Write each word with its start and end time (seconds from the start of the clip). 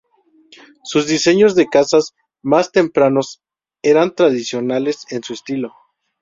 Sus 0.83 1.05
diseños 1.05 1.53
de 1.53 1.67
casas 1.67 2.15
más 2.41 2.71
tempranos 2.71 3.43
eran 3.83 4.15
tradicionales 4.15 5.05
en 5.11 5.23
su 5.23 5.33
estilo. 5.33 5.73